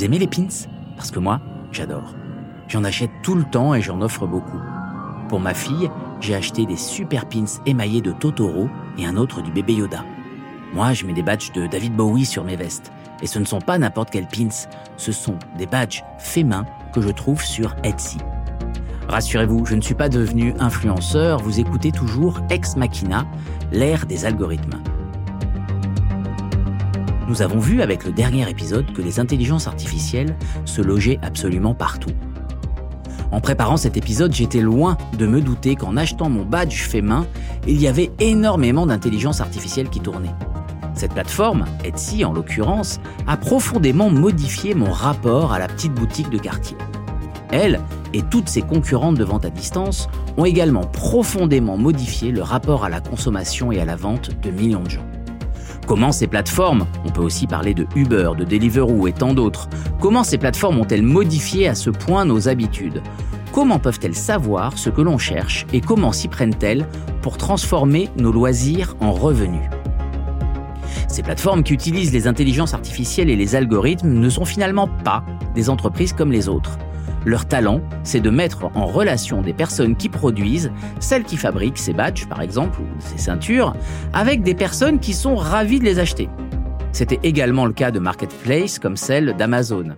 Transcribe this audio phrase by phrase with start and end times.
[0.00, 0.48] Vous aimez les pins?
[0.96, 1.42] Parce que moi,
[1.72, 2.14] j'adore.
[2.68, 4.56] J'en achète tout le temps et j'en offre beaucoup.
[5.28, 5.90] Pour ma fille,
[6.20, 10.02] j'ai acheté des super pins émaillés de Totoro et un autre du bébé Yoda.
[10.72, 12.90] Moi, je mets des badges de David Bowie sur mes vestes.
[13.20, 14.48] Et ce ne sont pas n'importe quels pins,
[14.96, 16.64] ce sont des badges faits main
[16.94, 18.16] que je trouve sur Etsy.
[19.06, 23.26] Rassurez-vous, je ne suis pas devenu influenceur, vous écoutez toujours Ex Machina,
[23.70, 24.80] l'ère des algorithmes.
[27.30, 30.34] Nous avons vu avec le dernier épisode que les intelligences artificielles
[30.64, 32.10] se logeaient absolument partout.
[33.30, 37.28] En préparant cet épisode, j'étais loin de me douter qu'en achetant mon badge fait main,
[37.68, 40.34] il y avait énormément d'intelligence artificielle qui tournait.
[40.94, 42.98] Cette plateforme, Etsy en l'occurrence,
[43.28, 46.76] a profondément modifié mon rapport à la petite boutique de quartier.
[47.52, 47.78] Elle
[48.12, 52.88] et toutes ses concurrentes de vente à distance ont également profondément modifié le rapport à
[52.88, 55.09] la consommation et à la vente de millions de gens.
[55.90, 60.22] Comment ces plateformes, on peut aussi parler de Uber, de Deliveroo et tant d'autres, comment
[60.22, 63.02] ces plateformes ont-elles modifié à ce point nos habitudes?
[63.50, 66.86] Comment peuvent-elles savoir ce que l'on cherche et comment s'y prennent-elles
[67.22, 69.68] pour transformer nos loisirs en revenus?
[71.08, 75.24] Ces plateformes qui utilisent les intelligences artificielles et les algorithmes ne sont finalement pas
[75.56, 76.78] des entreprises comme les autres.
[77.26, 81.92] Leur talent, c'est de mettre en relation des personnes qui produisent, celles qui fabriquent ces
[81.92, 83.74] badges par exemple, ou ces ceintures,
[84.12, 86.28] avec des personnes qui sont ravies de les acheter.
[86.92, 89.96] C'était également le cas de marketplaces comme celle d'Amazon.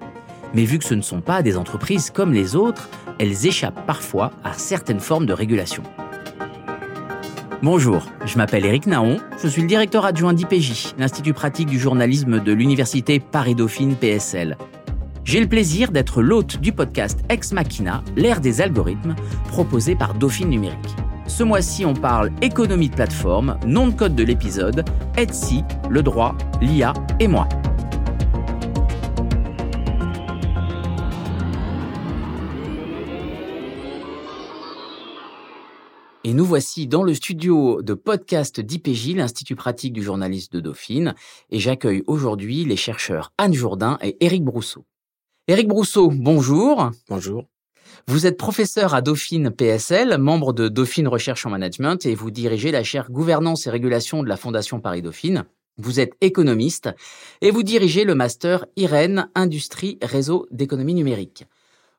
[0.55, 4.33] Mais vu que ce ne sont pas des entreprises comme les autres, elles échappent parfois
[4.45, 5.83] à certaines formes de régulation.
[7.63, 12.41] Bonjour, je m'appelle Eric Naon, je suis le directeur adjoint d'IPJ, l'Institut pratique du journalisme
[12.43, 14.57] de l'Université Paris-Dauphine PSL.
[15.25, 19.15] J'ai le plaisir d'être l'hôte du podcast Ex Machina, l'ère des algorithmes,
[19.49, 20.97] proposé par Dauphine Numérique.
[21.29, 24.85] Ce mois-ci, on parle économie de plateforme, nom de code de l'épisode,
[25.17, 27.49] Etsy, le droit, l'IA et moi.
[36.25, 41.15] Et nous voici dans le studio de podcast d'IPJ, l'Institut pratique du journaliste de Dauphine,
[41.51, 44.85] et j'accueille aujourd'hui les chercheurs Anne Jourdain et Éric Brousseau.
[45.49, 46.93] Éric Brousseau, bonjour.
[47.09, 47.49] Bonjour.
[48.07, 52.71] Vous êtes professeur à Dauphine PSL, membre de Dauphine Recherche en Management et vous dirigez
[52.71, 55.45] la chaire Gouvernance et Régulation de la Fondation Paris-Dauphine.
[55.79, 56.91] Vous êtes économiste
[57.41, 61.45] et vous dirigez le master IREN Industrie Réseau d'économie numérique.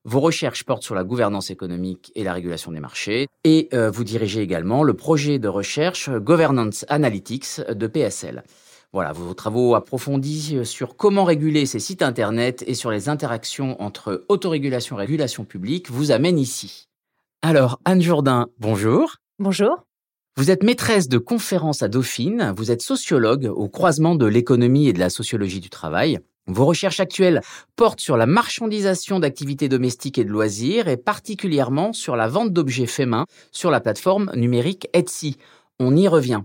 [0.05, 4.05] Vos recherches portent sur la gouvernance économique et la régulation des marchés et euh, vous
[4.05, 8.43] dirigez également le projet de recherche Governance Analytics de PSL.
[8.93, 13.81] Voilà, vos travaux approfondis euh, sur comment réguler ces sites Internet et sur les interactions
[13.81, 16.89] entre autorégulation et régulation publique vous amènent ici.
[17.41, 19.15] Alors, Anne Jourdain, bonjour.
[19.39, 19.83] Bonjour.
[20.37, 24.93] Vous êtes maîtresse de conférences à Dauphine, vous êtes sociologue au croisement de l'économie et
[24.93, 26.19] de la sociologie du travail.
[26.45, 27.41] Vos recherches actuelles
[27.75, 32.85] portent sur la marchandisation d'activités domestiques et de loisirs et particulièrement sur la vente d'objets
[32.85, 35.37] faits main sur la plateforme numérique Etsy.
[35.79, 36.41] On y revient.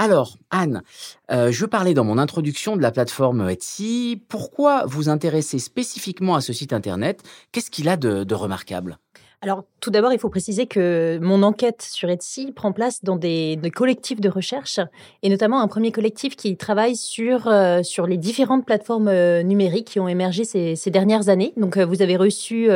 [0.00, 0.82] Alors, Anne,
[1.32, 4.22] euh, je parlais dans mon introduction de la plateforme Etsy.
[4.28, 7.24] Pourquoi vous intéressez spécifiquement à ce site Internet?
[7.50, 8.98] Qu'est-ce qu'il a de remarquable?
[9.40, 13.56] Alors, tout d'abord, il faut préciser que mon enquête sur Etsy prend place dans des,
[13.72, 14.80] collectifs de recherche,
[15.22, 19.86] et notamment un premier collectif qui travaille sur, euh, sur les différentes plateformes euh, numériques
[19.86, 21.52] qui ont émergé ces, dernières années.
[21.56, 22.68] Donc, euh, vous avez reçu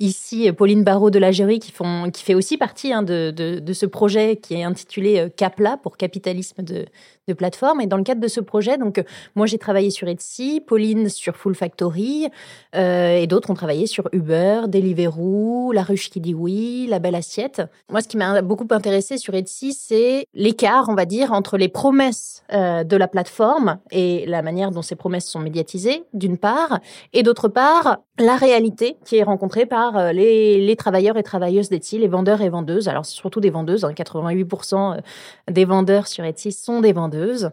[0.00, 1.72] ici Pauline Barraud de la qui,
[2.12, 6.64] qui fait aussi partie hein, de, de, ce projet qui est intitulé CAPLA pour capitalisme
[6.64, 6.86] de,
[7.28, 7.80] de plateforme.
[7.80, 9.02] Et dans le cadre de ce projet, donc
[9.36, 12.26] moi j'ai travaillé sur Etsy, Pauline sur Full Factory,
[12.74, 17.62] et d'autres ont travaillé sur Uber, Deliveroo, La Qui dit oui, La Belle Assiette.
[17.90, 21.68] Moi, ce qui m'a beaucoup intéressé sur Etsy, c'est l'écart, on va dire, entre les
[21.68, 26.80] promesses euh, de la plateforme et la manière dont ces promesses sont médiatisées, d'une part,
[27.12, 31.98] et d'autre part, la réalité qui est rencontrée par euh, les, travailleurs et travailleuses d'Etsy,
[31.98, 32.88] les vendeurs et vendeuses.
[32.88, 37.50] Alors, c'est surtout des vendeuses, 88% hein, euh, des vendeurs sur Etsy sont des vendeuses.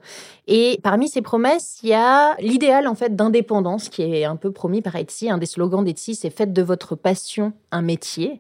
[0.48, 4.52] Et parmi ces promesses, il y a l'idéal, en fait, d'indépendance qui est un peu
[4.52, 5.30] promis par Etsy.
[5.30, 8.37] Un des slogans d'Etsy, c'est Faites de votre passion un métier.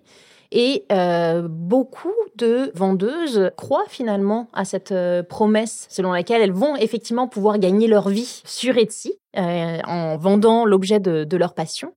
[0.51, 6.77] Et euh, beaucoup de vendeuses croient finalement à cette euh, promesse selon laquelle elles vont
[6.77, 11.94] effectivement pouvoir gagner leur vie sur Etsy en vendant l'objet de leur passion.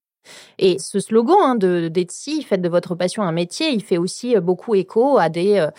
[0.58, 4.36] Et ce slogan hein, de d'Etsy, faites de votre passion un métier, il fait aussi
[4.36, 5.70] euh, beaucoup écho à des, euh,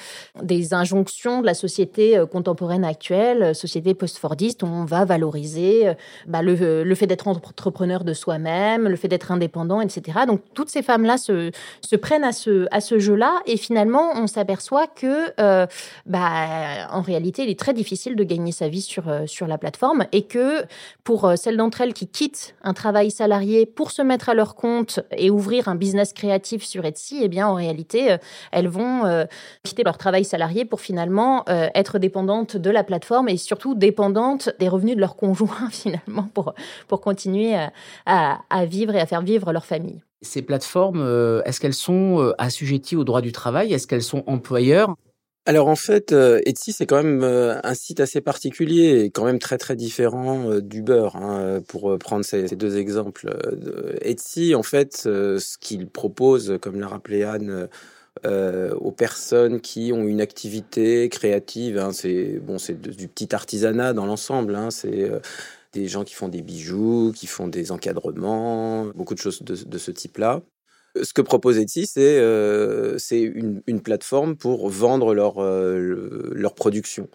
[0.42, 5.94] des injonctions de la société euh, contemporaine actuelle, société post-fordiste, où on va valoriser
[6.28, 10.20] bah, le, fait d'être entrepreneur de soi-même, le fait d'être indépendant, etc.
[10.28, 11.52] Donc toutes ces femmes-là se,
[11.96, 15.32] prennent à ce, à ce jeu-là et finalement on s'aperçoit que
[16.06, 20.06] bah, en réalité il est très difficile de gagner sa vie sur, sur la plateforme
[20.12, 20.64] et que
[21.04, 25.00] pour celles d'entre elles qui quittent un travail salarié pour se mettre à leur compte
[25.12, 28.18] et ouvrir un business créatif sur Etsy, eh bien, en réalité, euh,
[28.51, 29.25] elles vont euh,
[29.63, 34.50] quitter leur travail salarié pour finalement euh, être dépendantes de la plateforme et surtout dépendantes
[34.60, 36.54] des revenus de leur conjoint, finalement, pour,
[36.88, 37.56] pour continuer
[38.06, 40.01] à, à vivre et à faire vivre leur famille.
[40.22, 41.01] Ces plateformes,
[41.45, 43.74] est-ce qu'elles sont assujetties au droit du travail?
[43.74, 44.95] Est-ce qu'elles sont employeurs?
[45.48, 49.26] Alors en fait, euh, Etsy c'est quand même euh, un site assez particulier et quand
[49.26, 51.10] même très très différent euh, d'Uber.
[51.16, 53.36] Hein, pour prendre ces, deux exemples,
[54.02, 57.70] Etsy en fait, ce qu'il propose, comme l'a rappelé Anne.
[58.26, 64.06] aux personnes qui ont une activité créative, hein, c'est bon, c'est du petit artisanat dans
[64.06, 64.56] l'ensemble.
[64.56, 65.10] Hein, c'est
[65.74, 69.78] des gens qui font des bijoux, qui font des encadrements, beaucoup de choses de, de
[69.78, 70.42] ce type-là.
[71.02, 77.08] Ce que propose Etsy, c'est euh, une, plateforme pour vendre leur, euh, leur production.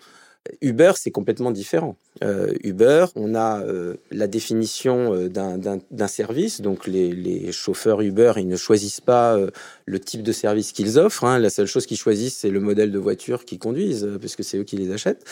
[0.61, 1.97] Uber, c'est complètement différent.
[2.25, 6.61] Euh, Uber, on a euh, la définition euh, d'un service.
[6.61, 9.39] Donc les, chauffeurs Uber, ils ne choisissent pas
[9.85, 11.25] le type de service qu'ils offrent.
[11.25, 11.39] Hein.
[11.39, 14.59] La seule chose qu'ils choisissent, c'est le modèle de voiture qu'ils conduisent, parce que c'est
[14.59, 15.25] eux qui les achètent.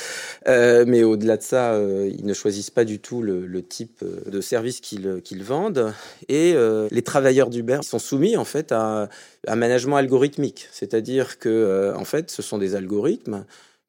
[0.46, 5.20] mais au-delà de ça, ils ne choisissent pas du tout le, type de service qu'ils
[5.22, 5.92] qu'ils vendent.
[6.28, 6.54] Et
[6.90, 9.08] les travailleurs d'Uber sont soumis en fait à
[9.46, 13.44] un management algorithmique, c'est-à-dire que en fait, ce sont des algorithmes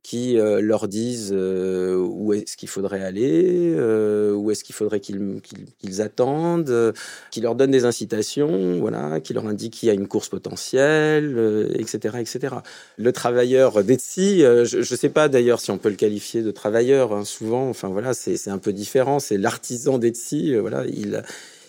[0.05, 4.99] qui euh, leur disent euh, où est-ce qu'il faudrait aller, euh, où est-ce qu'il faudrait
[4.99, 5.41] qu'ils
[5.79, 6.93] qu'ils attendent,
[7.31, 11.71] qui leur donnent des incitations, voilà, qui leur indiquent qu'il y a une course potentielle,
[11.73, 12.57] etc., etc.
[12.97, 17.11] Le travailleur d'Etsy, je ne sais pas d'ailleurs si on peut le qualifier de travailleur.
[17.11, 19.17] Hein, souvent, enfin voilà, c'est un peu différent.
[19.19, 21.23] C'est l'artisan d'Etsy, voilà, il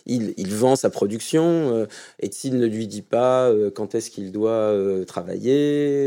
[0.06, 1.86] il, vend sa production euh,
[2.20, 6.06] et s'il ne lui dit pas euh, quand est-ce qu'il doit euh, travailler,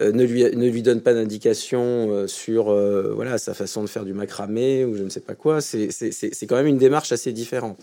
[0.00, 2.72] ne, lui, ne lui donne pas d'indication sur
[3.14, 6.56] voilà, sa façon de faire du macramé ou je ne sais pas quoi, c'est quand
[6.56, 7.80] même une démarche assez différente.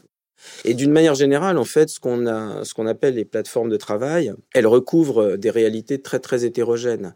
[0.65, 5.35] Et d'une manière générale, en fait, ce qu'on appelle les plateformes de travail, elles recouvrent
[5.35, 7.13] des réalités très très hétérogènes.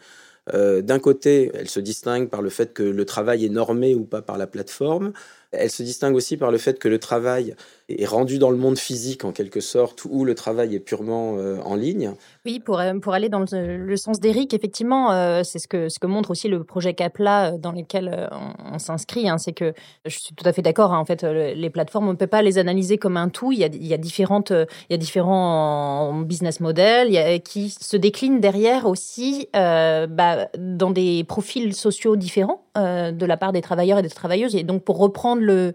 [0.51, 4.21] D'un côté, elles se distinguent par le fait que le travail est normé ou pas
[4.21, 5.13] par la plateforme.
[5.51, 7.55] Elles se distinguent aussi par le fait que le travail
[7.99, 11.59] est rendu dans le monde physique en quelque sorte, où le travail est purement euh,
[11.63, 12.13] en ligne.
[12.45, 15.99] Oui, pour, euh, pour aller dans le, sens d'Eric, effectivement, euh, c'est ce que, ce
[15.99, 18.29] que montre aussi le projet Capla dans lequel
[18.71, 19.29] on, s'inscrit.
[19.29, 19.73] Hein, c'est que
[20.05, 20.93] je suis tout à fait d'accord.
[20.93, 23.51] Hein, en fait, les plateformes, on ne peut pas les analyser comme un tout.
[23.51, 29.47] Il y a, différentes, il y a différents business models qui se déclinent derrière aussi
[29.53, 34.55] bah, dans des profils sociaux différents de la part des travailleurs et des travailleuses.
[34.55, 35.73] Et donc, pour reprendre le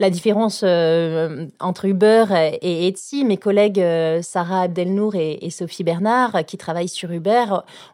[0.00, 2.24] la différence euh, entre Uber
[2.62, 3.26] et Etsy.
[3.26, 7.44] Mes collègues euh, Sarah Abdelnour et, Sophie Bernard, qui travaillent sur Uber,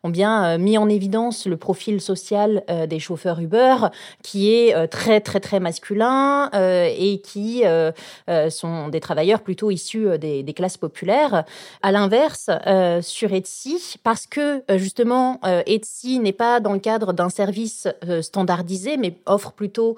[0.04, 3.88] ont bien euh, mis en évidence le profil social des chauffeurs Uber,
[4.22, 7.64] qui est très très très masculin et qui
[8.50, 11.44] sont des travailleurs plutôt issus des, des classes populaires.
[11.82, 12.50] À l'inverse,
[13.00, 17.88] sur Etsy, parce que justement Etsy n'est pas dans le cadre d'un service
[18.20, 19.96] standardisé, mais offre plutôt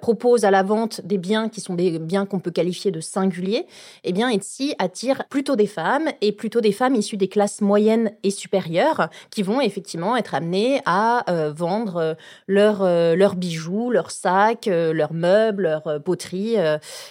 [0.00, 3.66] propose à la vente des biens qui sont des biens qu'on peut qualifier de singuliers,
[4.04, 8.12] eh bien Etsy attire plutôt des femmes et plutôt des femmes issues des classes moyennes
[8.22, 12.14] et supérieures qui vont effectivement être amenées à euh, vendre euh,
[12.46, 16.56] leurs euh, leurs bijoux, leurs sacs, leurs meubles, leurs poteries,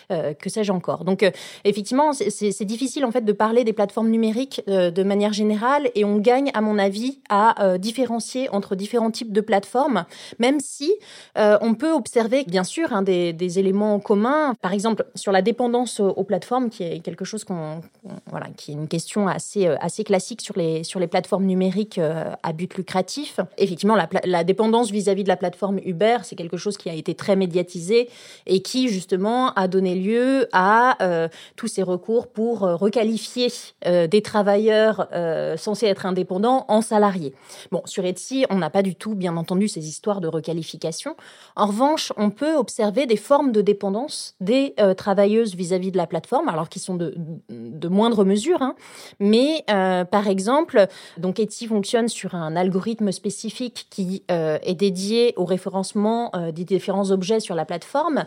[0.09, 1.03] que sais-je encore.
[1.03, 1.29] Donc
[1.63, 6.17] effectivement, c'est difficile en fait de parler des plateformes numériques de manière générale et on
[6.17, 10.05] gagne à mon avis à différencier entre différents types de plateformes,
[10.39, 10.93] même si
[11.35, 14.28] on peut observer bien sûr hein, des, des éléments communs
[14.61, 17.45] par exemple, sur la dépendance aux, plateformes, qui est quelque chose
[18.57, 22.53] qui est une question assez, euh, classique sur les, sur les plateformes numériques euh, à
[22.53, 23.39] but lucratif.
[23.57, 27.35] Effectivement, la, dépendance vis-à-vis de la plateforme Uber, c'est quelque chose qui a été très
[27.35, 28.09] médiatisé
[28.45, 33.47] et qui, justement, a donné lieu à euh, tous ces recours pour requalifier
[33.85, 35.07] des travailleurs
[35.57, 37.33] censés être indépendants en salariés.
[37.71, 41.15] Bon, sur Etsy, on n'a pas du tout, bien entendu, ces histoires de requalification.
[41.55, 46.07] En revanche, on peut observer des formes de dépendance des euh, travailleuses vis-à-vis de la
[46.07, 47.13] plateforme, alors qu'ils sont de,
[47.87, 48.61] moindre mesure.
[48.61, 48.75] Hein.
[49.19, 55.33] Mais euh, par exemple, donc Etsy fonctionne sur un algorithme spécifique qui euh, est dédié
[55.37, 58.25] au référencement des différents objets sur la plateforme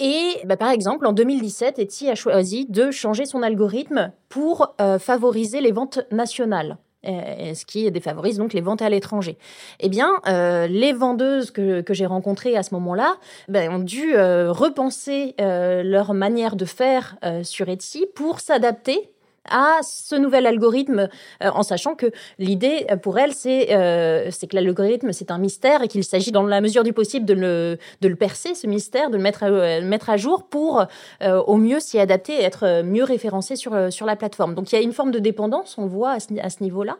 [0.00, 5.60] Et bah, par exemple, en 2017, Etsy a choisi de changer son algorithme pour favoriser
[5.60, 6.78] les ventes nationales.
[7.06, 9.36] Euh, ce qui défavorise donc les ventes à l'étranger.
[9.80, 13.16] Eh bien, euh, les vendeuses que, j'ai rencontrées à ce moment-là
[13.48, 19.10] ben, ont dû repenser leur manière de faire sur Etsy pour s'adapter
[19.50, 21.08] à ce nouvel algorithme,
[21.42, 22.06] euh, en sachant que
[22.38, 26.32] l'idée euh, pour elle, c'est euh, c'est que l'algorithme, c'est un mystère et qu'il s'agit,
[26.32, 30.44] dans la mesure du possible, de le, percer, ce mystère, de le mettre à, jour
[30.44, 30.84] pour
[31.22, 34.54] au mieux s'y adapter et être mieux référencé sur, la plateforme.
[34.54, 36.96] Donc il y a une forme de dépendance, on le voit à ce, niveau-là.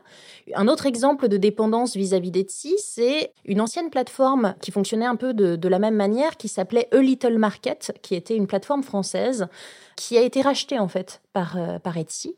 [0.54, 5.34] Un autre exemple de dépendance vis-à-vis d'Etsy, c'est une ancienne plateforme qui fonctionnait un peu
[5.34, 9.48] de, de la même manière, qui s'appelait A Little Market, qui était une plateforme française
[9.96, 12.36] qui a été racheté en fait par, euh, par Etsy.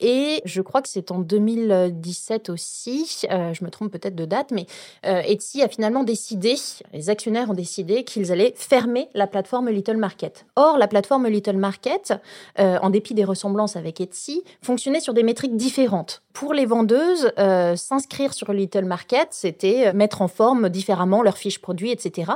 [0.00, 4.50] Et je crois que c'est en 2017 aussi, euh, je me trompe peut-être de date,
[4.50, 4.66] mais
[5.04, 6.54] euh, Etsy a finalement décidé,
[6.92, 10.46] les actionnaires ont décidé qu'ils allaient fermer la plateforme Little Market.
[10.56, 12.14] Or, la plateforme Little Market,
[12.58, 16.22] euh, en dépit des ressemblances avec Etsy, fonctionnait sur des métriques différentes.
[16.32, 17.32] Pour les vendeuses,
[17.76, 22.30] s'inscrire sur Little Market, c'était mettre en forme différemment leurs fiches produits, etc.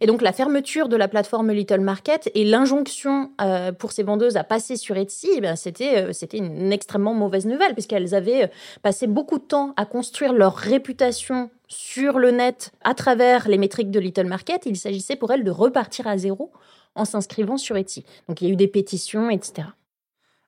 [0.00, 3.30] Et donc la fermeture de la plateforme Little Market et l'injonction
[3.78, 8.44] pour ces vendeuses à passer sur Etsy, eh c'était une extrêmement mauvaise nouvelle, puisqu'elles avaient
[8.44, 8.48] euh,
[8.82, 13.90] passé beaucoup de temps à construire leur réputation sur le net à travers les métriques
[13.90, 14.66] de Little Market.
[14.66, 16.50] Il s'agissait pour elles de repartir à zéro
[16.94, 18.04] en s'inscrivant sur Etsy.
[18.28, 19.68] Donc il y a eu des pétitions, etc.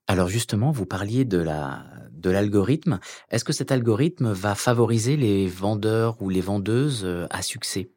[0.08, 3.00] Alors justement, vous parliez de la de l'algorithme.
[3.30, 7.90] Est-ce que cet algorithme va favoriser les vendeurs ou les vendeuses euh, à succès?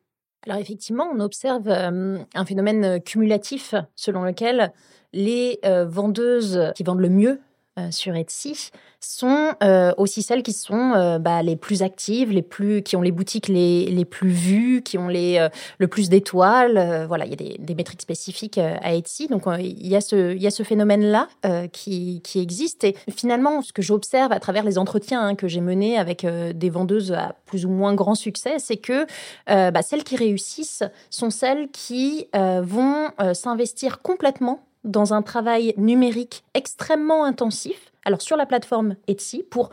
[0.47, 4.71] Alors effectivement, on observe euh, un phénomène cumulatif selon lequel
[5.13, 7.39] les vendeuses qui vendent le mieux
[7.77, 12.41] euh, sur Etsy sont euh, aussi celles qui sont euh, bah, les plus actives, les
[12.41, 15.45] plus, qui ont les boutiques les, les plus vues, qui ont les,
[15.77, 17.05] le plus d'étoiles.
[17.05, 19.27] voilà, il y a des, des métriques spécifiques à Etsy.
[19.27, 21.27] Donc, il y a ce, y a ce phénomène-là
[21.71, 22.85] qui, qui existe.
[22.85, 26.69] Et finalement, ce que j'observe à travers les entretiens hein, que j'ai menés avec des
[26.69, 29.05] vendeuses à plus ou moins grand succès, c'est que
[29.47, 37.25] bah, celles qui réussissent sont celles qui vont s'investir complètement dans un travail numérique extrêmement
[37.25, 39.71] intensif, alors sur la plateforme Etsy, pour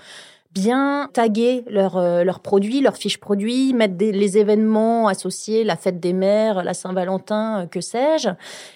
[0.52, 6.12] bien taguer leurs euh, produits, leurs fiches produits, mettre les événements associés, la fête des
[6.12, 8.28] mères, la Saint-Valentin, euh, que sais-je,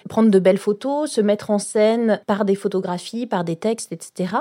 [0.09, 4.37] prendre de belles photos, se mettre en scène par des photographies, par des textes, etc.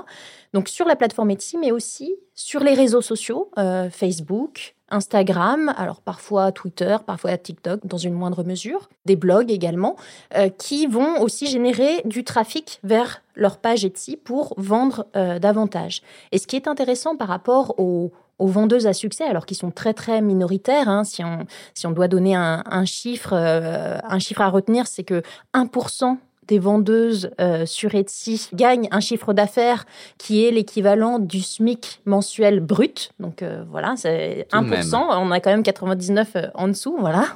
[0.54, 6.00] Donc sur la plateforme Etsy, mais aussi sur les réseaux sociaux, euh, Facebook, Instagram, alors
[6.00, 9.96] parfois Twitter, parfois TikTok dans une moindre mesure, des blogs également,
[10.36, 16.02] euh, qui vont aussi générer du trafic vers leur page Etsy pour vendre euh, davantage.
[16.32, 19.94] Et ce qui est intéressant par rapport aux, vendeuses à succès, alors qu'ils sont très
[19.94, 24.50] très minoritaires, hein, si, on, si on doit donner un, chiffre, euh, un chiffre à
[24.50, 25.22] retenir, c'est que
[25.54, 29.86] 1% des vendeuses euh, sur Etsy gagnent un chiffre d'affaires
[30.18, 33.12] qui est l'équivalent du SMIC mensuel brut.
[33.20, 34.96] Donc euh, voilà, c'est 1%.
[34.96, 37.26] On a quand même 99 euh, en dessous, voilà.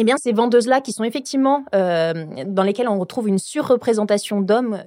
[0.00, 4.84] Eh bien, ces vendeuses-là, qui sont effectivement dans lesquelles on retrouve une surreprésentation d'hommes,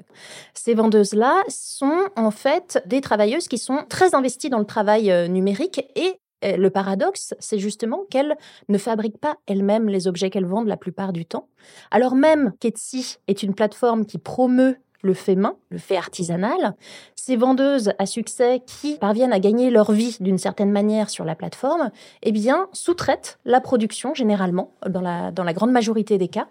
[0.53, 5.85] ces vendeuses-là sont en fait des travailleuses qui sont très investies dans le travail numérique
[5.97, 8.35] et le paradoxe, c'est justement qu'elles
[8.69, 11.47] ne fabriquent pas elles-mêmes les objets qu'elles vendent la plupart du temps,
[11.91, 16.73] alors même qu'Etsy est une plateforme qui promeut le fait main, le fait artisanal.
[17.15, 21.35] Ces vendeuses à succès qui parviennent à gagner leur vie d'une certaine manière sur la
[21.35, 21.91] plateforme,
[22.23, 26.47] eh bien, sous-traitent la production généralement, dans la, dans la grande majorité des cas,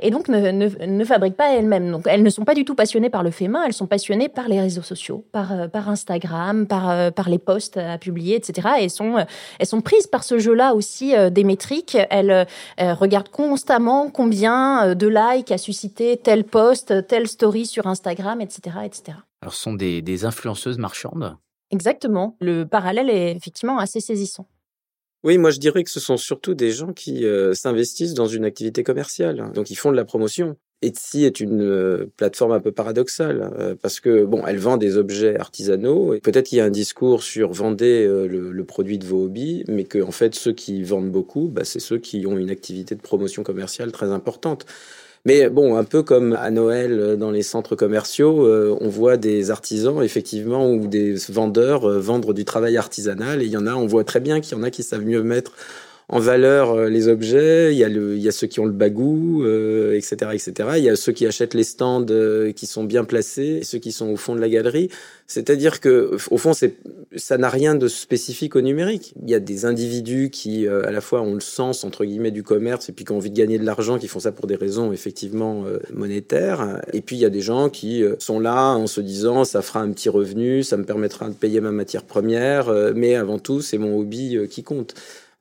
[0.00, 1.90] et donc ne, ne, fabriquent pas elles-mêmes.
[1.90, 4.28] Donc, elles ne sont pas du tout passionnées par le fait main, elles sont passionnées
[4.28, 8.36] par les réseaux sociaux, par, euh, par Instagram, par, euh, par les posts à publier,
[8.36, 8.68] etc.
[8.80, 9.24] Et sont, euh,
[9.58, 11.96] elles sont prises par ce jeu-là aussi des métriques.
[12.10, 12.46] Elles,
[12.78, 18.78] regardent constamment combien de likes a suscité tel post, telle story sur Instagram Instagram, etc.
[18.84, 19.18] etc.
[19.40, 21.36] Alors, ce sont des, influenceuses marchandes?
[21.70, 22.36] Exactement.
[22.40, 24.48] Le parallèle est effectivement assez saisissant.
[25.22, 28.44] Oui, moi je dirais que ce sont surtout des gens qui euh, s'investissent dans une
[28.44, 29.52] activité commerciale.
[29.54, 30.56] Donc ils font de la promotion.
[30.82, 34.98] Etsy est une euh, plateforme un peu paradoxale euh, parce que bon, elle vend des
[34.98, 39.24] objets artisanaux et peut-être qu'il y a un discours sur vendez le, produit de vos
[39.24, 42.50] hobbies, mais que en fait ceux qui vendent beaucoup, bah, c'est ceux qui ont une
[42.50, 44.66] activité de promotion commerciale très importante.
[45.26, 49.16] Mais bon, un peu comme à Noël euh, dans les centres commerciaux, euh, on voit
[49.16, 53.40] des artisans effectivement ou des vendeurs euh, vendre du travail artisanal.
[53.40, 55.04] Et il y en a, on voit très bien qu'il y en a qui savent
[55.04, 55.52] mieux mettre
[56.08, 58.72] en valeur les objets, il y, a le, il y a ceux qui ont le
[58.72, 59.44] bagou,
[59.92, 60.52] etc., etc.
[60.76, 62.06] Il y a ceux qui achètent les stands
[62.54, 64.90] qui sont bien placés, et ceux qui sont au fond de la galerie.
[65.26, 66.52] C'est-à-dire que, au fond,
[67.16, 69.14] ça n'a rien de spécifique au numérique.
[69.22, 72.42] Il y a des individus qui, à la fois, ont le sens entre guillemets du
[72.42, 74.56] commerce et puis qui ont envie de gagner de l'argent, qui font ça pour des
[74.56, 76.82] raisons effectivement monétaires.
[76.92, 79.80] Et puis il y a des gens qui sont là en se disant ça fera
[79.80, 83.78] un petit revenu, ça me permettra de payer ma matière première, mais avant tout c'est
[83.78, 84.94] mon hobby qui compte.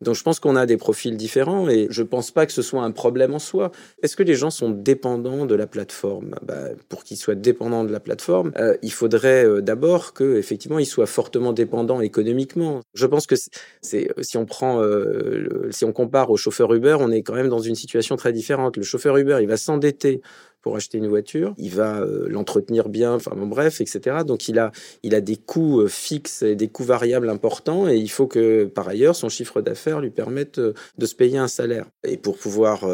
[0.04, 2.84] Donc je pense qu'on a des profils différents et je pense pas que ce soit
[2.84, 3.72] un problème en soi.
[4.02, 6.36] Est-ce que les gens sont dépendants de la plateforme?
[6.44, 10.80] Bah, Pour qu'ils soient dépendants de la plateforme, euh, il faudrait euh, d'abord que effectivement
[10.80, 12.82] ils soient fortement dépendants économiquement.
[12.94, 13.36] Je pense que
[13.82, 17.50] c'est si on prend euh, si on compare au chauffeur Uber, on est quand même
[17.50, 18.78] dans une situation très différente.
[18.78, 20.22] Le chauffeur Uber, il va s'endetter
[20.64, 24.24] pour acheter une voiture, il va euh, l'entretenir bien, enfin bon, bref, etc.
[24.26, 24.72] Donc il a,
[25.04, 28.64] il a des coûts euh, fixes et des coûts variables importants et il faut que
[28.64, 31.86] par ailleurs son chiffre d'affaires lui permette euh, de se payer un salaire.
[32.06, 32.86] Et pour pouvoir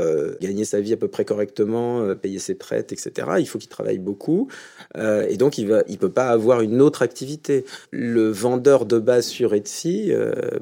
[0.42, 4.00] gagner sa vie à peu près correctement, payer ses traites, etc., il faut qu'il travaille
[4.00, 4.48] beaucoup
[4.96, 7.66] et donc il va, il peut pas avoir une autre activité.
[7.92, 10.12] Le vendeur de base sur Etsy,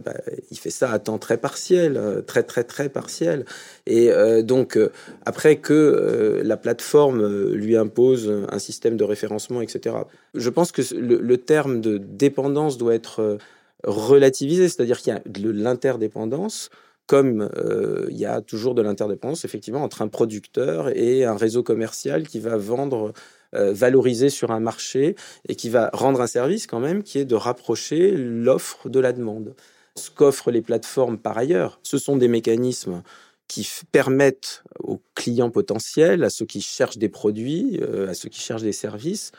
[0.03, 0.13] bah,
[0.51, 3.45] il fait ça à temps très partiel, très très très partiel.
[3.89, 4.11] Et
[4.43, 4.77] donc
[5.25, 9.95] après que la plateforme euh, lui impose un système de référencement, etc.
[10.33, 13.37] Je pense que le, terme de dépendance doit être euh,
[13.83, 16.69] relativisé, c'est-à-dire qu'il y a de l'interdépendance,
[17.05, 21.63] comme euh, il y a toujours de l'interdépendance, effectivement, entre un producteur et un réseau
[21.63, 23.13] commercial qui va vendre,
[23.53, 25.15] valoriser sur un marché
[25.47, 29.13] et qui va rendre un service quand même, qui est de rapprocher l'offre de la
[29.13, 29.55] demande.
[29.95, 33.01] Ce qu'offrent les plateformes par ailleurs, ce sont des mécanismes
[33.47, 38.41] qui permettent aux clients potentiels, à ceux qui cherchent des produits, euh, à ceux qui
[38.41, 39.31] cherchent des services,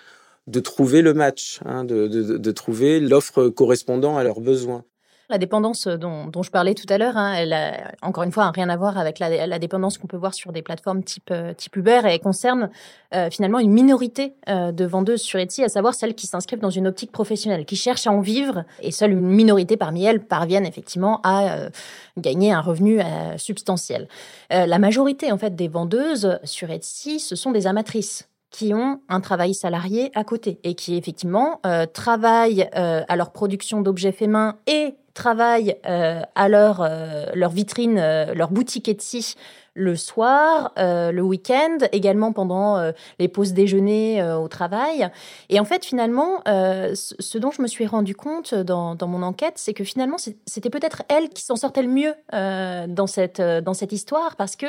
[0.47, 4.85] de trouver le match, hein, de, trouver l'offre correspondant à leurs besoins.
[5.31, 8.51] La dépendance dont, dont je parlais tout à l'heure, hein, elle a encore une fois
[8.51, 12.01] rien à voir avec la, dépendance qu'on peut voir sur des plateformes type, euh, Uber
[12.07, 12.71] et concerne
[13.15, 16.71] euh, finalement une minorité euh, de vendeuses sur Etsy, à savoir celles qui s'inscrivent dans
[16.71, 20.65] une optique professionnelle, qui cherchent à en vivre et seule une minorité parmi elles parviennent
[20.65, 21.69] effectivement à
[22.17, 23.01] gagner un revenu
[23.37, 24.09] substantiel.
[24.51, 29.21] la majorité en fait des vendeuses sur Etsy, ce sont des amatrices qui ont un
[29.21, 34.57] travail salarié à côté et qui effectivement euh, travaillent à leur production d'objets faits main
[34.67, 39.35] et travaillent euh, à leur, euh, leur vitrine, euh, leur boutique Etsy
[39.75, 45.09] le soir, le week-end, également pendant les pauses déjeuner au travail.
[45.49, 49.75] Et en fait, finalement, ce dont je me suis rendu compte dans, mon enquête, c'est
[49.75, 50.17] que finalement,
[50.47, 54.67] c'était peut-être elle qui s'en sortait le mieux dans, cette, dans cette histoire parce que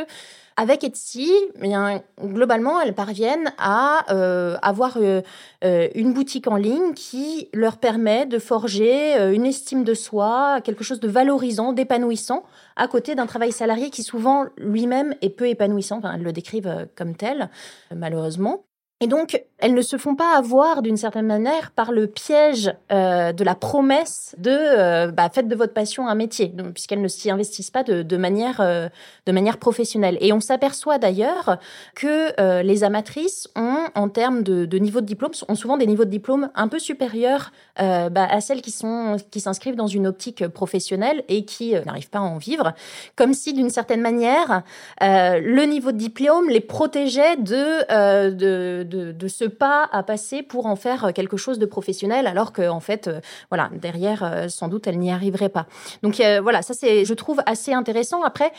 [0.60, 5.22] avec Etsy, bien, globalement, elles parviennent à euh, avoir euh,
[5.64, 10.84] euh, une boutique en ligne qui leur permet de forger une estime de soi, quelque
[10.84, 12.44] chose de valorisant, d'épanouissant,
[12.80, 15.98] à côté d'un travail salarié qui souvent lui-même est peu épanouissant.
[15.98, 17.50] Enfin, le décrivent comme tel,
[17.94, 18.64] malheureusement.
[19.02, 23.34] Et donc, elles ne se font pas avoir d'une certaine manière par le piège euh,
[23.34, 27.30] de la promesse de euh, bah, faites de votre passion un métier, puisqu'elles ne s'y
[27.30, 28.88] investissent pas de, de manière euh,
[29.26, 30.18] de manière professionnelle.
[30.22, 31.58] Et on s'aperçoit d'ailleurs
[31.96, 36.06] que les amatrices ont, en termes de, de, niveau de diplôme, ont souvent des niveaux
[36.06, 40.48] de diplôme un peu supérieurs bah, à celles qui sont qui s'inscrivent dans une optique
[40.48, 42.74] professionnelle et qui n'arrivent pas à en vivre,
[43.16, 44.64] comme si d'une certaine manière
[45.02, 50.76] le niveau de diplôme les protégeait de, de de, ce pas à passer pour en
[50.76, 54.88] faire quelque chose de professionnel, alors qu'en en fait, euh, voilà, derrière, euh, sans doute,
[54.88, 55.66] elle n'y arriverait pas.
[56.04, 58.24] Donc euh, voilà, ça c'est, je trouve, assez intéressant.
[58.24, 58.52] Après,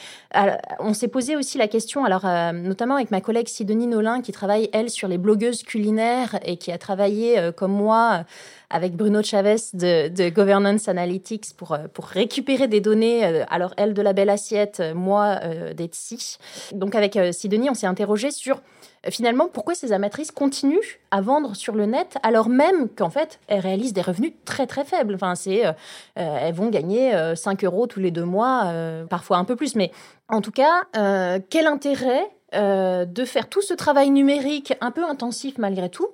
[0.79, 4.69] on s'est posé aussi la question, alors notamment avec ma collègue Sidonie Nolin, qui travaille,
[4.73, 8.25] elle, sur les blogueuses culinaires et qui a travaillé, comme moi,
[8.71, 14.13] avec Bruno Chavez de, Governance Analytics pour, pour récupérer des données, alors elle de la
[14.13, 15.41] belle assiette, moi
[15.77, 16.39] d'Etsy.
[16.73, 18.61] Donc avec Sidonie, on s'est interrogé sur
[19.09, 23.61] finalement, pourquoi ces amatrices continuent à vendre sur le net alors même qu'en fait, elles
[23.61, 25.15] réalisent des revenus très très faibles.
[25.15, 25.73] Enfin, c'est, euh,
[26.19, 28.73] euh, elles vont gagner 5 euh, euros tous les deux mois,
[29.09, 29.75] parfois un peu plus.
[29.75, 29.91] Mais
[30.29, 30.85] en tout cas,
[31.49, 36.09] quel intérêt de faire tout ce travail numérique un peu intensif malgré tout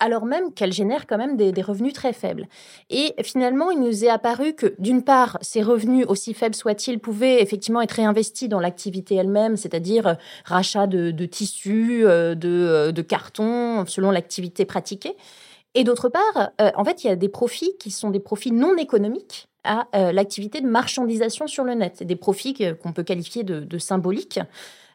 [0.00, 2.48] alors même qu'elle génère quand même des, revenus très faibles.
[2.90, 7.40] Et finalement, il nous est apparu que, d'une part, ces revenus, aussi faibles soient-ils, pouvaient
[7.40, 13.02] effectivement être réinvestis dans l'activité elle-même, c'est-à-dire euh, rachat de, tissus, euh, de, euh, de
[13.02, 15.16] cartons, selon l'activité pratiquée.
[15.74, 18.76] Et d'autre part, en fait, il y a des profits qui sont des profits non
[18.76, 22.04] économiques à l'activité de marchandisation sur le net.
[22.04, 24.38] Des profits qu'on peut qualifier de symboliques.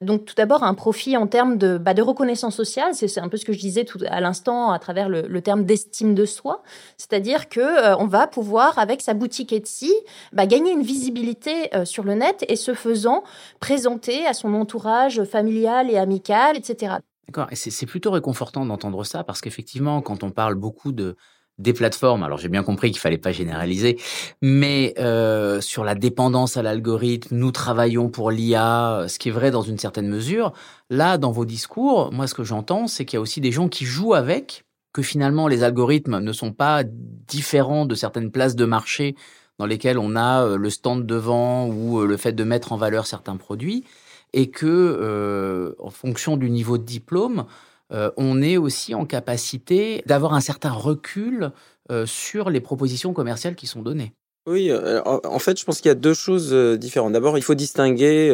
[0.02, 3.36] Donc tout d'abord un profit en termes de, bah, de reconnaissance sociale, c'est un peu
[3.36, 6.64] ce que je disais tout à l'instant à travers le, terme d'estime de soi,
[6.98, 9.94] c'est-à-dire que euh, on va pouvoir avec sa boutique Etsy
[10.32, 13.24] bah, gagner une visibilité euh, sur le net et ce faisant
[13.60, 16.96] présenter à son entourage familial et amical, etc.
[17.28, 21.16] D'accord, et c'est plutôt réconfortant d'entendre ça parce qu'effectivement, quand on parle beaucoup de
[21.60, 22.24] des plateformes.
[22.24, 24.00] Alors j'ai bien compris qu'il fallait pas généraliser,
[24.42, 29.52] mais euh, sur la dépendance à l'algorithme, nous travaillons pour l'IA, ce qui est vrai
[29.52, 30.54] dans une certaine mesure.
[30.90, 33.68] Là, dans vos discours, moi ce que j'entends, c'est qu'il y a aussi des gens
[33.68, 38.66] qui jouent avec, que finalement les algorithmes ne sont pas différents de certaines places de
[38.66, 39.16] marché
[39.60, 42.78] dans lesquelles on a euh, le stand devant ou euh, le fait de mettre en
[42.78, 43.84] valeur certains produits,
[44.32, 47.46] et que en fonction du niveau de diplôme,
[47.92, 51.52] euh, on est aussi en capacité d'avoir un certain recul
[51.92, 54.14] euh, sur les propositions commerciales qui sont données.
[54.48, 57.14] Oui, euh, en fait, je pense qu'il y a deux choses différentes.
[57.14, 58.32] D'abord, il faut distinguer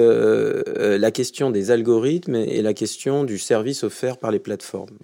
[0.78, 4.98] la question des algorithmes et la question du service offert par les plateformes.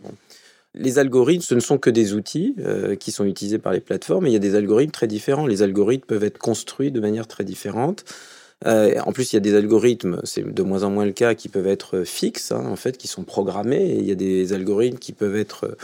[0.74, 2.56] Les algorithmes, ce ne sont que des outils
[3.00, 5.48] qui sont utilisés par les plateformes, il y a des algorithmes très différents.
[5.48, 8.06] Les algorithmes peuvent être construits de manière très différente.
[8.66, 11.34] Euh, en plus, il y a des algorithmes, c'est de moins en moins le cas,
[11.34, 13.96] qui peuvent être fixes, hein, en fait, qui sont programmés.
[13.98, 15.78] Il y a des algorithmes qui peuvent être euh,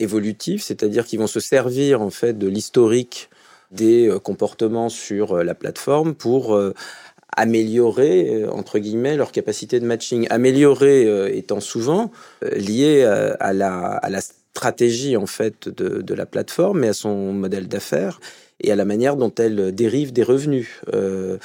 [0.00, 3.30] évolutifs, c'est-à-dire qui vont se servir en fait de l'historique
[3.70, 6.58] des euh, comportements sur la plateforme pour
[7.36, 10.26] améliorer entre guillemets leur capacité de matching.
[10.30, 12.10] Améliorer étant souvent
[12.42, 18.20] lié à, la, stratégie en fait de, la plateforme et à son modèle d'affaires
[18.60, 20.80] et à la manière dont elle dérive des revenus.
[20.92, 21.38] Euh, euh,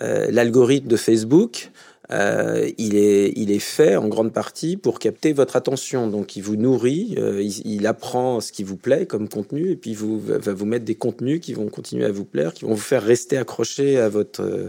[0.00, 1.70] l'algorithme de Facebook,
[2.12, 6.08] euh, il, est, il est fait en grande partie pour capter votre attention.
[6.08, 9.94] Donc, il vous nourrit, euh, il, apprend ce qui vous plaît comme contenu, et puis
[9.94, 12.76] vous, va vous mettre des contenus qui vont continuer à vous plaire, qui vont vous
[12.76, 14.68] faire rester accroché à votre,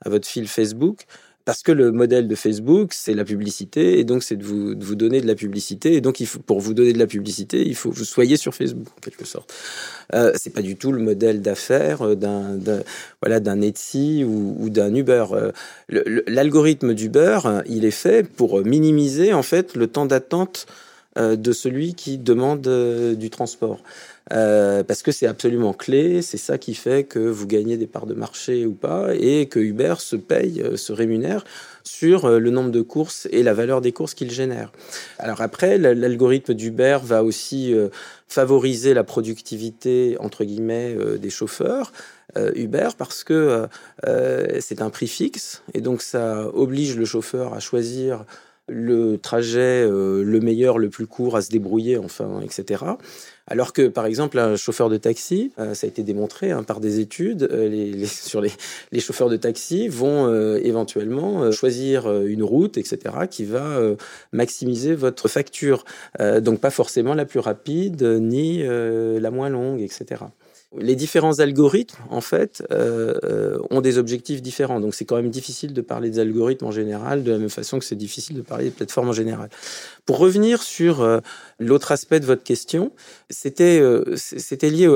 [0.00, 1.06] à votre fil Facebook
[1.44, 4.84] parce que le modèle de Facebook, c'est la publicité, et donc c'est de vous, de
[4.84, 5.94] vous donner de la publicité.
[5.94, 8.86] Et donc, pour vous donner de la publicité, il faut que vous soyez sur Facebook,
[8.96, 9.52] en quelque sorte.
[10.14, 12.58] Euh, c'est pas du tout le modèle d'affaires euh, d'un,
[13.20, 15.26] voilà, Etsy ou, ou d'un Uber.
[15.32, 15.52] Euh,
[16.26, 20.66] l'algorithme d'Uber, il est fait pour minimiser, en fait, le temps d'attente
[21.18, 22.62] euh, de celui qui demande
[23.16, 23.80] du transport.
[24.30, 28.06] Euh, parce que c'est absolument clé, c'est ça qui fait que vous gagnez des parts
[28.06, 31.44] de marché ou pas, et que Uber se paye, euh, se rémunère
[31.82, 34.70] sur euh, le nombre de courses et la valeur des courses qu'il génère.
[35.18, 37.74] Alors après, l'algorithme d'Uber va aussi
[38.28, 41.92] favoriser la productivité entre guillemets des chauffeurs.
[42.54, 43.66] Uber parce que
[44.60, 48.24] c'est un prix fixe et donc ça oblige le chauffeur à choisir
[48.68, 52.84] le trajet le meilleur, le plus court, à se débrouiller, enfin, etc.
[53.48, 56.80] Alors que, par exemple, un chauffeur de taxi, euh, ça a été démontré hein, par
[56.80, 62.78] des études, euh, les, sur les, chauffeurs de taxi vont euh, éventuellement choisir une route,
[62.78, 62.98] etc.,
[63.30, 63.80] qui va
[64.32, 65.84] maximiser votre facture.
[66.40, 70.22] donc pas forcément la plus rapide, ni la moins longue, etc
[70.78, 74.80] les différents algorithmes, en fait, euh, euh, ont des objectifs différents.
[74.80, 77.78] Donc, c'est quand même difficile de parler des algorithmes en général, de la même façon
[77.78, 79.50] que c'est difficile de parler des plateformes en général.
[80.06, 81.20] Pour revenir sur euh,
[81.58, 82.92] l'autre aspect de votre question,
[83.30, 83.82] c'était
[84.16, 84.88] c'était lié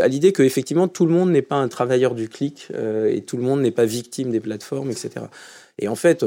[0.00, 2.68] à l'idée que effectivement tout le monde n'est pas un travailleur du clic
[3.08, 5.26] et tout le monde n'est pas victime des plateformes, etc.
[5.78, 6.24] Et en fait,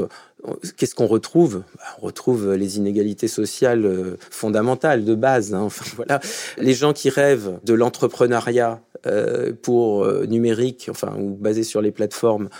[0.76, 1.62] qu'est-ce qu'on retrouve?
[1.76, 5.54] Bah, On retrouve les inégalités sociales fondamentales de base.
[5.54, 5.68] Hein.
[5.96, 6.20] Voilà,
[6.58, 11.90] les gens qui rêvent de l'entrepreneuriat euh, pour euh, numérique, enfin, ou basé sur les
[11.90, 12.50] plateformes,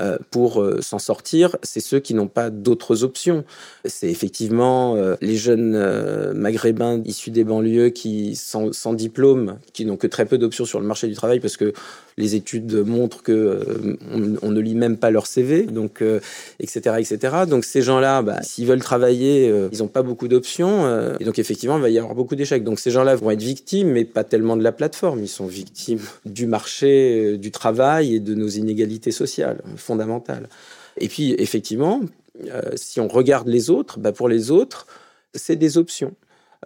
[0.00, 3.44] euh, pour s'en sortir, c'est ceux qui n'ont pas d'autres options.
[3.84, 10.06] C'est effectivement les jeunes maghrébins issus des banlieues qui, sans, sans diplôme, qui n'ont que
[10.06, 11.72] très peu d'options sur le marché du travail parce que
[12.20, 13.96] les études montrent que euh,
[14.42, 16.02] on, ne lit même pas leur CV, donc
[16.60, 17.18] etc euh, etc.
[17.48, 20.70] Donc ces gens-là, bah, s'ils veulent travailler, euh, ils n'ont pas beaucoup d'options,
[21.18, 22.62] et donc effectivement il va y avoir beaucoup d'échecs.
[22.62, 26.00] Donc ces gens-là vont être victimes, mais pas tellement de la plateforme, ils sont victimes
[26.24, 30.48] du marché du travail et de nos inégalités sociales fondamentales.
[30.98, 32.00] Et puis effectivement,
[32.76, 34.86] si on regarde les autres, bah, pour les autres,
[35.34, 36.14] c'est des options.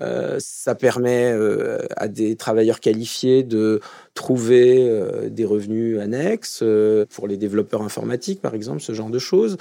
[0.03, 3.81] Euh, ça permet euh, à des travailleurs qualifiés de
[4.15, 6.65] trouver euh, des revenus annexes
[7.15, 9.57] pour les développeurs informatiques, par exemple, ce genre de choses.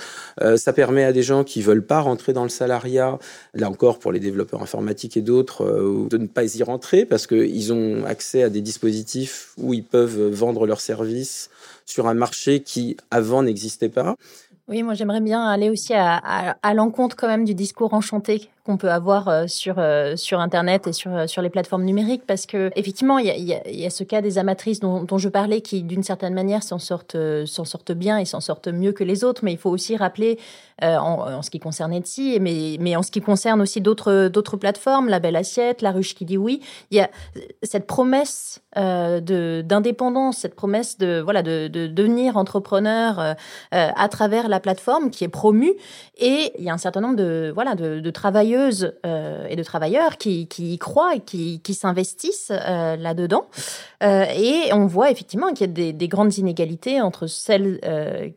[0.55, 3.19] ça permet à des gens qui veulent pas rentrer dans le salariat,
[3.53, 5.65] là encore pour les développeurs informatiques et d'autres,
[6.09, 10.29] de ne pas y rentrer parce qu'ils ont accès à des dispositifs où ils peuvent
[10.29, 11.49] vendre leurs services
[11.85, 14.15] sur un marché qui avant n'existait pas.
[14.69, 18.91] Oui, moi j'aimerais bien aller aussi à, l'encontre quand même du discours enchanté qu'on peut
[18.91, 19.75] avoir sur
[20.15, 23.53] sur internet et sur sur les plateformes numériques parce que effectivement il y a, y,
[23.53, 26.63] a, y a, ce cas des amatrices dont, dont je parlais qui d'une certaine manière
[26.63, 29.43] s'en sortent s'en sortent bien et s'en sortent mieux que les autres.
[29.43, 30.39] Mais il faut aussi rappeler
[30.83, 34.27] euh, en, en, ce qui concerne Etsy, mais, mais en ce qui concerne aussi d'autres
[34.27, 37.09] d'autres plateformes, La Belle Assiette, La Ruche qui dit oui, il y a
[37.61, 39.21] cette promesse euh,
[39.61, 43.33] d'indépendance, cette promesse de voilà de, de devenir entrepreneur euh,
[43.73, 45.73] euh, à travers la plateforme qui est promue,
[46.17, 48.09] et il y a un certain nombre de voilà de, de
[48.55, 53.45] euh, et de travailleurs qui, y croient et qui, s'investissent euh, là-dedans,
[54.01, 57.79] et on voit effectivement qu'il y a des, des, grandes inégalités entre celles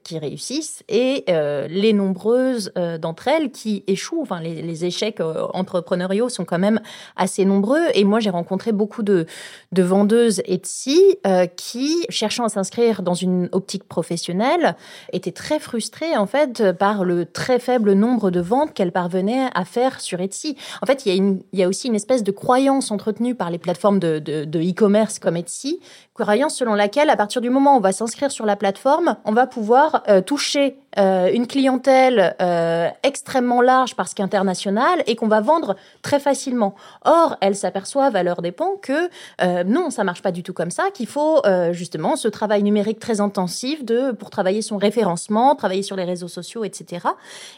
[0.05, 1.25] qui réussissent et
[1.69, 4.23] les nombreux euh, d'entre elles qui échouent.
[4.23, 6.81] Enfin, les, échecs euh, entrepreneuriaux sont quand même
[7.17, 7.83] assez nombreux.
[7.95, 9.27] Et moi, j'ai rencontré beaucoup de,
[9.73, 14.77] de vendeuses Etsy euh, qui, cherchant à s'inscrire dans une optique professionnelle,
[15.13, 19.65] étaient très frustrées en fait par le très faible nombre de ventes qu'elles parvenaient à
[19.65, 20.57] faire sur Etsy.
[20.81, 24.21] En fait, il y, a aussi une espèce de croyance entretenue par les plateformes de
[24.57, 25.81] e-commerce comme Etsy,
[26.15, 29.33] croyance selon laquelle, à partir du moment où on va s'inscrire sur la plateforme, on
[29.33, 35.41] va pouvoir euh, toucher euh, une clientèle euh, extrêmement large parce qu'internationale et qu'on va
[35.41, 36.75] vendre très facilement.
[37.05, 39.11] Or, elles s'aperçoivent à leur dépens que
[39.43, 42.63] euh, non, ça marche pas du tout comme ça, qu'il faut euh, justement ce travail
[42.63, 47.07] numérique très intensif de pour travailler son référencement, travailler sur les réseaux sociaux, etc.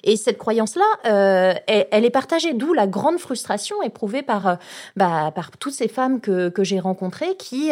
[0.05, 4.59] Et cette croyance-là, euh, elle, est partagée, d'où la grande frustration éprouvée par
[4.96, 7.70] bah, par toutes ces femmes que, que j'ai rencontrées qui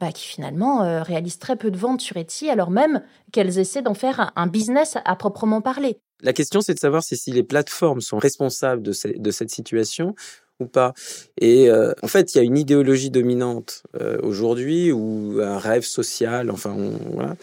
[0.00, 3.02] bah, qui finalement réalisent très peu de ventes sur Etsy, alors même
[3.32, 5.98] qu'elles essaient d'en faire un business à proprement parler.
[6.22, 9.50] La question, c'est de savoir si, si les plateformes sont responsables de, ce, de cette
[9.50, 10.14] situation
[10.60, 10.94] ou pas.
[11.38, 15.82] Et euh, en fait, il y a une idéologie dominante euh, aujourd'hui ou un rêve
[15.82, 17.36] social, enfin, on, voilà,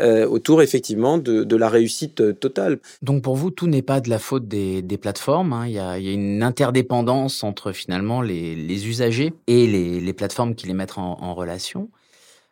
[0.00, 2.78] euh, autour effectivement de, de, la réussite totale.
[3.02, 5.52] Donc pour vous, tout n'est pas de la faute des, des plateformes.
[5.52, 5.66] Hein.
[5.66, 10.00] Il, y a, il, y a, une interdépendance entre finalement les, les usagers et les,
[10.00, 11.88] les, plateformes qui les mettent en, en relation.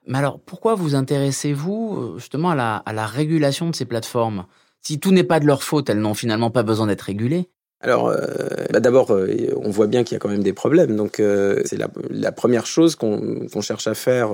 [0.06, 4.46] Mais alors, pourquoi vous intéressez-vous justement à la, régulation de ces plateformes?
[4.82, 7.48] Si tout n'est pas de leur faute, elles n'ont finalement pas besoin d'être régulées
[7.82, 8.18] alors, euh,
[8.70, 10.96] bah d'abord, euh, on voit bien qu'il y a quand même des problèmes.
[10.96, 14.32] Donc, euh, c'est la, première chose qu'on qu cherche à faire.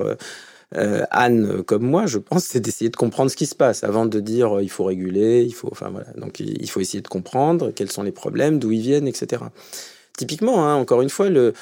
[0.77, 4.05] Euh, Anne, comme moi, je pense, c'est d'essayer de comprendre ce qui se passe avant
[4.05, 6.09] de dire il faut réguler, il faut, enfin voilà.
[6.17, 9.45] Donc, il faut essayer de comprendre quels sont les problèmes, d'où ils viennent, etc.
[10.17, 11.53] Typiquement, hein, encore une fois, euh,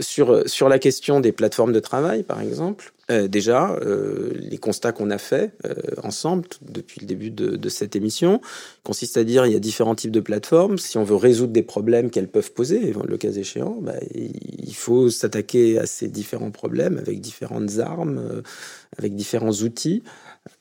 [0.00, 5.10] sur la question des plateformes de travail, par exemple, euh, déjà, euh, les constats qu'on
[5.10, 8.40] a faits euh, ensemble depuis le début de, de, cette émission
[8.84, 10.78] consistent à dire il y a différents types de plateformes.
[10.78, 15.10] Si on veut résoudre des problèmes qu'elles peuvent poser, le cas échéant, bah, il faut
[15.10, 18.42] s'attaquer à ces différents problèmes avec différentes armes, euh,
[18.98, 20.02] avec différents outils.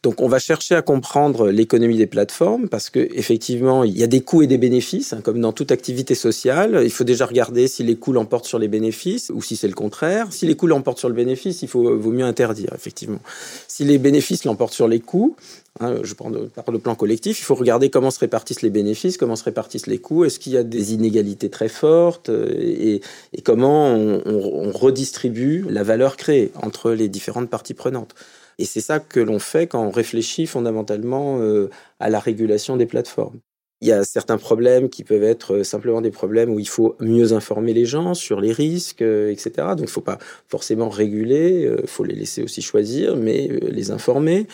[0.03, 4.07] Donc, on va chercher à comprendre l'économie des plateformes parce que effectivement, il y a
[4.07, 6.81] des coûts et des bénéfices, hein, comme dans toute activité sociale.
[6.83, 9.73] Il faut déjà regarder si les coûts l'emportent sur les bénéfices ou si c'est le
[9.73, 10.31] contraire.
[10.31, 13.19] Si les coûts l'emportent sur le bénéfice, il faut vaut mieux interdire effectivement.
[13.67, 15.35] Si les bénéfices l'emportent sur les coûts,
[15.79, 19.17] hein, je prends par le plan collectif, il faut regarder comment se répartissent les bénéfices,
[19.17, 20.23] comment se répartissent les coûts.
[20.23, 23.01] Est-ce qu'il y a des inégalités très fortes et,
[23.33, 28.15] et comment on redistribue la valeur créée entre les différentes parties prenantes?
[28.59, 32.85] Et c'est ça que l'on fait quand on réfléchit fondamentalement euh, à la régulation des
[32.85, 33.39] plateformes.
[33.81, 36.97] Il y a certains problèmes qui peuvent être euh, simplement des problèmes où il faut
[36.99, 39.51] mieux informer les gens sur les risques, euh, etc.
[39.69, 43.47] Donc, il ne faut pas forcément réguler, il euh, faut les laisser aussi choisir, mais
[43.69, 44.47] les informer.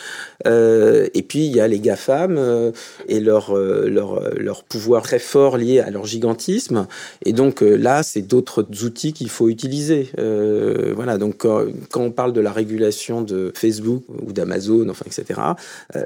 [0.44, 2.72] Et puis, il y a les GAFAM
[3.08, 6.86] et leur, leur, leur pouvoir très fort lié à leur gigantisme.
[7.24, 10.10] Et donc, là, c'est d'autres outils qu'il faut utiliser.
[10.94, 15.40] voilà, donc, quand, on parle de la régulation de Facebook ou d'Amazon, enfin, etc.,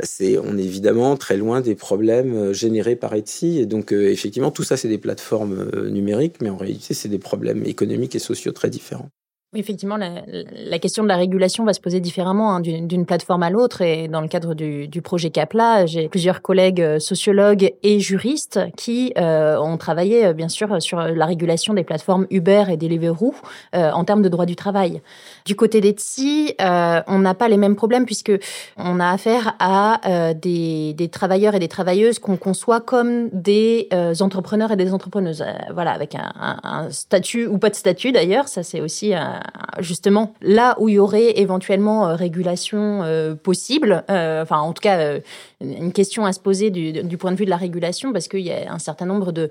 [0.03, 3.10] c'est, on est évidemment très loin des problèmes générés par
[3.43, 7.09] Et donc, euh, effectivement, tout ça, c'est des plateformes euh, numériques, mais en réalité, c'est
[7.09, 9.11] des problèmes économiques et sociaux très différents.
[9.57, 13.51] Effectivement, la, la, question de la régulation va se poser différemment hein, d'une plateforme à
[13.51, 13.83] l'autre.
[13.83, 18.61] Et dans le cadre du, du projet CAPLA, j'ai plusieurs collègues euh, sociologues et juristes
[18.77, 23.35] qui euh, ont travaillé, euh, bien sûr, sur la régulation des plateformes Uber et Deliveroo
[23.75, 25.03] euh, en termes de droit du travail.
[25.47, 28.33] Du côté d'Etsy, euh, on n'a pas les mêmes problèmes puisque
[28.77, 33.89] on a affaire à euh, des, des, travailleurs et des travailleuses qu'on conçoit comme des
[34.21, 35.45] entrepreneurs et des entrepreneuses.
[35.75, 39.40] voilà, avec un, un, un, statut ou pas de statut d'ailleurs, ça c'est aussi un,
[39.79, 44.81] justement là où il y aurait éventuellement euh, régulation euh, possible, euh, enfin en tout
[44.81, 45.21] cas euh,
[45.61, 48.41] une question à se poser du, du, point de vue de la régulation, parce qu'il
[48.41, 49.51] y a un certain nombre de,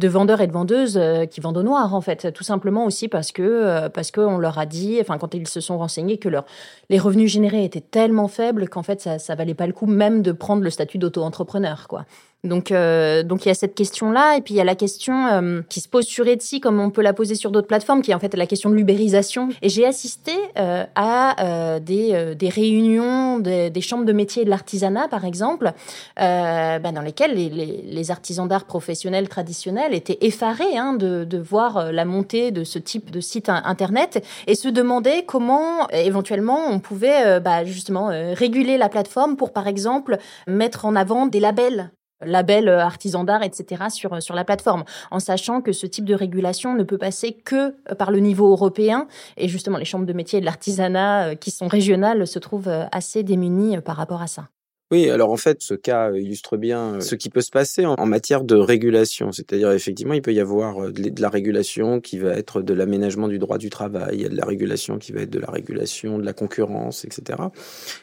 [0.00, 3.06] de vendeurs et de vendeuses euh, qui vendent au noir en fait, tout simplement aussi
[3.06, 6.28] parce que euh, parce qu'on leur a dit, enfin quand ils se sont renseignés que
[6.28, 6.46] leur
[6.88, 10.22] les revenus générés étaient tellement faibles qu'en fait ça ça valait pas le coup même
[10.22, 12.06] de prendre le statut d'auto-entrepreneur quoi.
[12.42, 15.26] Donc, euh, donc il y a cette question-là, et puis il y a la question
[15.26, 18.12] euh, qui se pose sur Etsy, comme on peut la poser sur d'autres plateformes, qui
[18.12, 19.50] est en fait la question de l'ubérisation.
[19.60, 24.50] Et j'ai assisté euh, à des, des réunions des, des chambres de métiers et de
[24.50, 25.72] l'artisanat, par exemple,
[26.16, 31.38] ben, dans lesquelles les, les, les artisans d'art professionnels traditionnels étaient effarés hein, de, de
[31.38, 36.78] voir la montée de ce type de site internet et se demandaient comment éventuellement on
[36.80, 41.90] pouvait bah, justement réguler la plateforme pour, par exemple, mettre en avant des labels
[42.22, 43.84] label euh, artisan d'art, etc.
[43.90, 47.32] sur euh, sur la plateforme, en sachant que ce type de régulation ne peut passer
[47.32, 51.34] que euh, par le niveau européen et justement les chambres de métier et de l'artisanat
[51.36, 54.48] qui sont régionales se trouvent assez démunies par rapport à ça.
[54.90, 58.06] Oui, alors en fait, ce cas illustre bien euh, ce qui peut se passer en,
[58.06, 59.30] matière de régulation.
[59.30, 63.28] C'est-à-dire, effectivement, il peut y avoir euh, de, la régulation qui va être de l'aménagement
[63.28, 65.50] du droit du travail, il y a de la régulation qui va être de la
[65.50, 67.38] régulation de la concurrence, etc.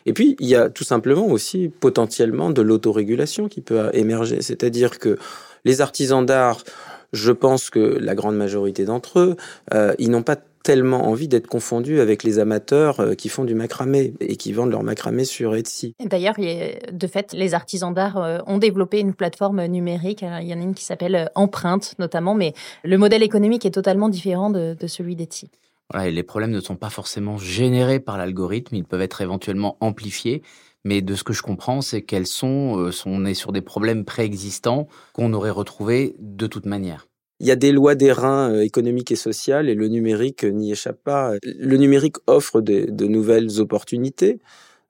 [0.05, 4.41] Et puis, il y a tout simplement aussi potentiellement de l'autorégulation qui peut émerger.
[4.41, 5.17] C'est-à-dire que
[5.65, 6.63] les artisans d'art,
[7.11, 9.35] je pense que la grande majorité d'entre eux,
[9.73, 13.55] euh, ils n'ont pas tellement envie d'être confondu avec les amateurs euh, qui font du
[13.55, 15.95] macramé et qui vendent leur macramé sur Etsy.
[16.03, 20.23] D'ailleurs, de fait, les artisans d'art euh, ont développé une plateforme numérique.
[20.23, 22.53] Il y en a une qui s'appelle euh, Empreinte, notamment, mais
[22.83, 25.49] le modèle économique est totalement différent de, celui d'Etsy.
[25.89, 29.77] Voilà, et les problèmes ne sont pas forcément générés par l'algorithme, ils peuvent être éventuellement
[29.79, 30.41] amplifiés.
[30.83, 34.89] Mais de ce que je comprends, c'est qu'elles sont, on est sur des problèmes préexistants
[35.13, 37.06] qu'on aurait retrouvés de toute manière.
[37.39, 40.71] Il y a des lois d'airain euh, économiques et sociales et le numérique euh, n'y
[40.71, 41.33] échappe pas.
[41.43, 44.39] Le numérique offre de nouvelles opportunités,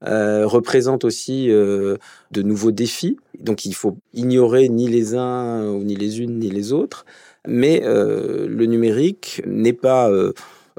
[0.03, 1.97] euh, représente aussi de
[2.41, 3.17] nouveaux défis.
[3.39, 7.05] Donc il faut ignorer ni les uns ni les unes ni les autres.
[7.47, 10.11] Mais le numérique n'est pas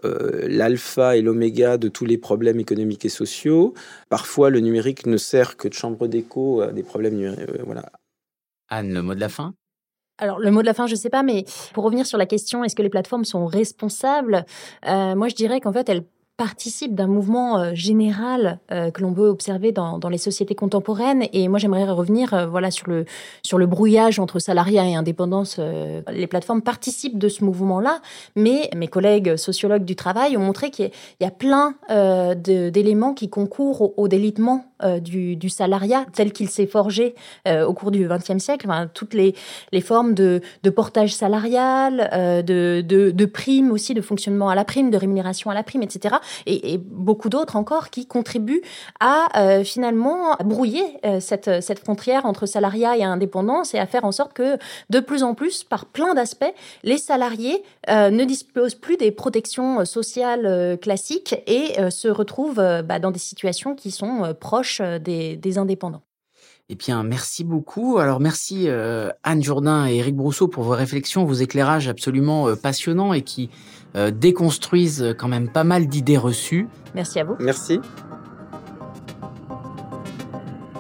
[0.05, 3.75] l'alpha et l'oméga de tous les problèmes économiques et sociaux.
[4.09, 7.35] Parfois, le numérique ne sert que de chambre d'écho à des problèmes.
[7.65, 7.91] voilà.
[8.69, 9.55] Anne, le mot de la fin?
[10.19, 12.65] Alors le mot de la fin, je sais pas, mais pour revenir sur la question,
[12.65, 14.45] est-ce que les plateformes sont responsables?
[14.87, 16.05] Euh, Moi, je dirais qu'en fait, elles
[16.39, 21.25] participe d'un mouvement euh, général euh, que l'on peut observer dans, dans, les sociétés contemporaines.
[21.33, 23.07] Et moi, j'aimerais revenir euh, voilà sur le
[23.43, 25.59] sur le brouillage entre salariat et indépendance.
[25.59, 28.01] les plateformes participent de ce mouvement-là,
[28.37, 31.75] mais mes collègues sociologues du travail ont montré qu'il y a plein
[32.37, 34.67] d'éléments qui concourent au, délitement
[35.01, 37.15] du, du, salariat tel qu'il s'est forgé
[37.49, 38.67] au cours du XXe siècle.
[38.69, 39.35] Enfin, toutes les,
[39.73, 44.65] les formes de, de portage salarial, de, de, de primes aussi, de fonctionnement à la
[44.65, 46.17] prime, de rémunération à la prime, etc
[46.47, 48.63] et, beaucoup d'autres encore qui contribuent
[49.01, 54.05] à euh, finalement brouiller euh, cette, cette frontière entre salariat et indépendance et à faire
[54.05, 54.59] en sorte que
[54.91, 59.85] de plus en plus, par plein d'aspects, les salariés euh, ne disposent plus des protections
[59.85, 66.03] sociales classiques et se retrouvent bah, dans des situations qui sont proches des, des indépendants.
[66.71, 67.99] Eh bien, merci beaucoup.
[67.99, 68.69] Alors, merci
[69.23, 73.49] Anne Jourdain et Eric Brousseau pour vos réflexions, vos éclairages absolument passionnants et qui
[73.97, 76.69] euh, déconstruisent quand même pas mal d'idées reçues.
[76.95, 77.37] Merci à vous.
[77.41, 77.81] Merci.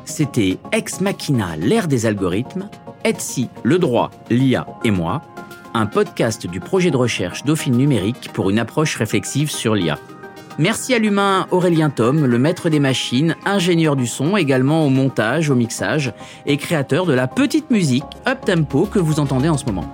[0.05, 2.69] C'était Ex Machina, l'ère des algorithmes,
[3.05, 5.23] Etsy, le droit, l'IA et moi,
[5.73, 9.99] un podcast du projet de recherche Dauphine numérique pour une approche réflexive sur l'IA.
[10.61, 15.51] Merci à l'humain Aurélien Tom, le maître des machines, ingénieur du son, également au montage,
[15.51, 16.13] au mixage
[16.47, 19.93] et créateur de la petite musique up tempo que vous entendez en ce moment.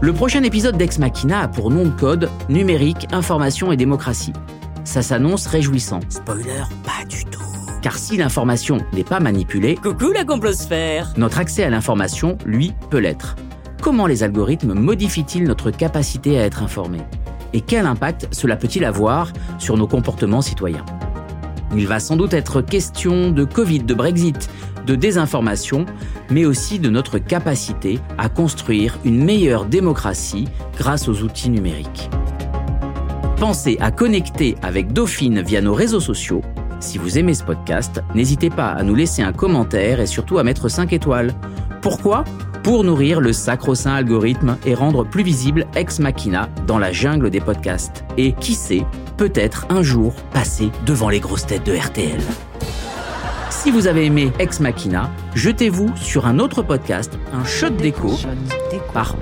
[0.00, 4.32] Le prochain épisode d'Ex Machina a pour nom de code Numérique, Information et Démocratie.
[4.82, 6.00] Ça s'annonce réjouissant.
[6.08, 7.40] Spoiler, pas du tout.
[7.82, 12.98] Car si l'information n'est pas manipulée, coucou la complosphère, notre accès à l'information, lui, peut
[12.98, 13.36] l'être.
[13.80, 17.02] Comment les algorithmes modifient-ils notre capacité à être informés?
[17.54, 20.84] Et quel impact cela peut-il avoir sur nos comportements citoyens?
[21.76, 24.50] Il va sans doute être question de Covid, de Brexit,
[24.86, 25.86] de désinformation,
[26.30, 32.10] mais aussi de notre capacité à construire une meilleure démocratie grâce aux outils numériques.
[33.38, 36.42] Pensez à connecter avec Dauphine via nos réseaux sociaux.
[36.80, 40.44] Si vous aimez ce podcast, n'hésitez pas à nous laisser un commentaire et surtout à
[40.44, 41.32] mettre 5 étoiles.
[41.80, 42.24] Pourquoi?
[42.64, 47.40] Pour nourrir le sacro-saint algorithme et rendre plus visible Ex Machina dans la jungle des
[47.40, 48.06] podcasts.
[48.16, 48.86] Et qui sait,
[49.18, 52.22] peut-être un jour passer devant les grosses têtes de RTL.
[53.50, 58.12] Si vous avez aimé Ex Machina, jetez-vous sur un autre podcast, un shot d'écho,
[58.94, 59.14] par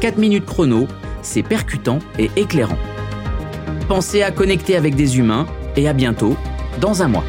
[0.00, 0.88] 4 minutes chrono,
[1.22, 2.78] c'est percutant et éclairant.
[3.86, 6.36] Pensez à connecter avec des humains et à bientôt
[6.80, 7.24] dans un mois.